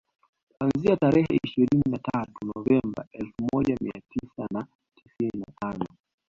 Kuanzia 0.53 0.97
tarehe 0.97 1.39
ishirini 1.43 1.83
na 1.89 1.97
tatu 2.11 2.33
Novemba 2.55 3.05
elfu 3.11 3.47
moja 3.53 3.75
Mia 3.81 4.01
tisa 4.09 4.47
na 4.53 4.67
tisini 4.95 5.39
na 5.39 5.53
tano 5.61 5.85